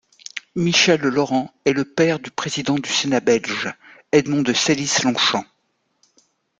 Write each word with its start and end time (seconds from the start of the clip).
Michel-Laurent 0.55 1.53
est 1.63 1.73
le 1.73 1.85
père 1.85 2.19
du 2.19 2.31
président 2.31 2.73
du 2.79 2.89
Sénat 2.89 3.19
belge, 3.19 3.71
Edmond 4.11 4.41
de 4.41 4.51
Sélys 4.51 5.03
Longchamps. 5.03 5.45